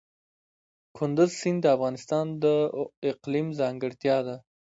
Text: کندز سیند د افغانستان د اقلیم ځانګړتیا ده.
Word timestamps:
کندز 0.97 1.29
سیند 1.41 1.59
د 1.63 1.65
افغانستان 1.75 2.25
د 2.43 2.45
اقلیم 3.11 3.47
ځانګړتیا 3.59 4.17
ده. 4.27 4.35